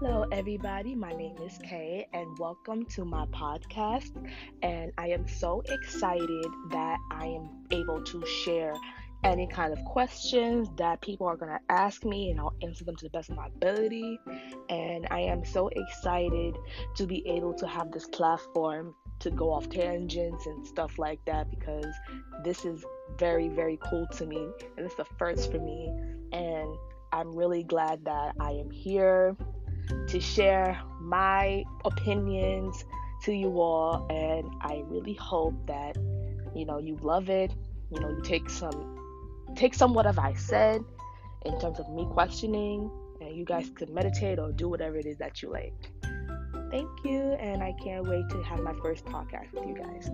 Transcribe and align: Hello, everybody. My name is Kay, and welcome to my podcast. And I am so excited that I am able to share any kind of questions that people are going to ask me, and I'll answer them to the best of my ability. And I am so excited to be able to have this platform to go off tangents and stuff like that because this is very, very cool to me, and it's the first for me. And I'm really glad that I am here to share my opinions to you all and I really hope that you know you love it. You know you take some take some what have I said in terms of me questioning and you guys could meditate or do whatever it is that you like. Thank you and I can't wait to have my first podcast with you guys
Hello, 0.00 0.24
everybody. 0.30 0.94
My 0.94 1.12
name 1.12 1.36
is 1.38 1.58
Kay, 1.58 2.06
and 2.12 2.38
welcome 2.38 2.84
to 2.84 3.04
my 3.04 3.26
podcast. 3.26 4.12
And 4.62 4.92
I 4.96 5.08
am 5.08 5.26
so 5.26 5.60
excited 5.68 6.46
that 6.70 6.98
I 7.10 7.26
am 7.26 7.64
able 7.72 8.04
to 8.04 8.24
share 8.24 8.74
any 9.24 9.48
kind 9.48 9.72
of 9.72 9.84
questions 9.86 10.68
that 10.76 11.00
people 11.00 11.26
are 11.26 11.36
going 11.36 11.50
to 11.50 11.58
ask 11.68 12.04
me, 12.04 12.30
and 12.30 12.38
I'll 12.38 12.54
answer 12.62 12.84
them 12.84 12.94
to 12.94 13.06
the 13.06 13.10
best 13.10 13.28
of 13.30 13.34
my 13.34 13.48
ability. 13.48 14.20
And 14.68 15.08
I 15.10 15.18
am 15.18 15.44
so 15.44 15.66
excited 15.66 16.56
to 16.94 17.04
be 17.04 17.26
able 17.26 17.54
to 17.54 17.66
have 17.66 17.90
this 17.90 18.06
platform 18.06 18.94
to 19.18 19.32
go 19.32 19.52
off 19.52 19.68
tangents 19.68 20.46
and 20.46 20.64
stuff 20.64 20.96
like 21.00 21.18
that 21.24 21.50
because 21.50 21.92
this 22.44 22.64
is 22.64 22.84
very, 23.18 23.48
very 23.48 23.80
cool 23.82 24.06
to 24.12 24.26
me, 24.26 24.48
and 24.76 24.86
it's 24.86 24.94
the 24.94 25.06
first 25.18 25.50
for 25.50 25.58
me. 25.58 25.92
And 26.30 26.76
I'm 27.12 27.34
really 27.34 27.64
glad 27.64 28.04
that 28.04 28.36
I 28.38 28.52
am 28.52 28.70
here 28.70 29.36
to 30.08 30.20
share 30.20 30.80
my 31.00 31.64
opinions 31.84 32.84
to 33.22 33.32
you 33.32 33.60
all 33.60 34.06
and 34.10 34.48
I 34.60 34.82
really 34.86 35.14
hope 35.14 35.54
that 35.66 35.96
you 36.54 36.64
know 36.64 36.78
you 36.78 36.96
love 36.96 37.28
it. 37.28 37.52
You 37.90 38.00
know 38.00 38.10
you 38.10 38.20
take 38.22 38.48
some 38.50 38.98
take 39.56 39.74
some 39.74 39.94
what 39.94 40.06
have 40.06 40.18
I 40.18 40.34
said 40.34 40.84
in 41.44 41.58
terms 41.60 41.78
of 41.78 41.88
me 41.90 42.06
questioning 42.10 42.90
and 43.20 43.36
you 43.36 43.44
guys 43.44 43.70
could 43.74 43.90
meditate 43.90 44.38
or 44.38 44.52
do 44.52 44.68
whatever 44.68 44.96
it 44.96 45.06
is 45.06 45.18
that 45.18 45.42
you 45.42 45.50
like. 45.50 45.74
Thank 46.70 46.90
you 47.04 47.32
and 47.40 47.62
I 47.62 47.74
can't 47.82 48.06
wait 48.06 48.28
to 48.30 48.42
have 48.42 48.60
my 48.60 48.74
first 48.82 49.04
podcast 49.06 49.52
with 49.52 49.66
you 49.66 49.74
guys 49.74 50.10